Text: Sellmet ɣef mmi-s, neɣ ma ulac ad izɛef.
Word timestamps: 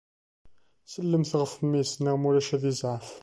Sellmet 0.91 1.31
ɣef 1.41 1.53
mmi-s, 1.63 1.91
neɣ 2.03 2.15
ma 2.17 2.27
ulac 2.29 2.49
ad 2.55 2.63
izɛef. 2.71 3.07